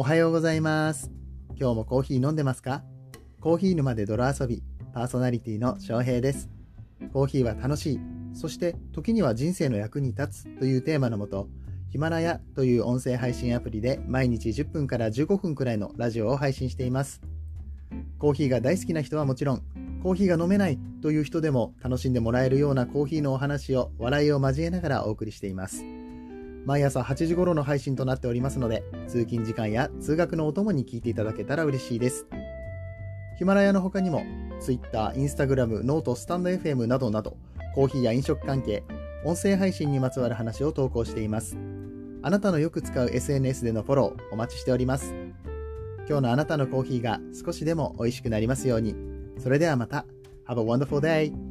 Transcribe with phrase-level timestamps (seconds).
[0.00, 1.10] おはようございます。
[1.60, 2.82] 今日もコーヒー飲んでますか？
[3.38, 4.62] コーヒー沼で泥遊び、
[4.94, 6.48] パーソナリティの翔平です。
[7.12, 8.00] コーヒーは楽しい、
[8.32, 11.48] そして時には人生の役に立つというテーマのもと、
[11.90, 17.20] ヒマラヤという音声配信アプリで毎日10分から15分くらいのラジオを配信しています。
[18.18, 19.62] コーヒーが大好きな人はもちろん、
[20.02, 25.84] コーヒーが飲めないという人でも楽しんでもらえるようなコーヒーのお話を笑いを交えながらお送りしています。
[26.66, 32.26] 毎朝8時頃の配信となっておりますので、通勤時間や通学のお供に聞いていただけたら嬉しいです。
[33.38, 34.22] ヒマラヤの他にも、
[34.60, 37.36] Twitter、Instagram、ノート、スタンド FM などなど、
[37.74, 38.82] コーヒーや飲食関係、
[39.24, 41.56] 音声配信にまつわる話を投稿しています。
[42.22, 45.14] あなたのよく使う SNS でのフォローお待ちしております。
[46.06, 48.94] 今日のあなたのコーヒーが少しでも美味しくなりますように。
[49.38, 50.04] それではまた。
[50.46, 51.49] Have a wonderful day!